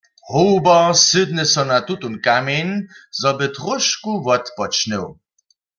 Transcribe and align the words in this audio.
Hober 0.33 0.89
sydny 1.05 1.45
so 1.51 1.63
na 1.71 1.77
tutón 1.87 2.15
kamjeń, 2.25 2.71
zo 3.21 3.31
by 3.37 3.45
tróšku 3.55 4.11
wotpočnył. 4.25 5.05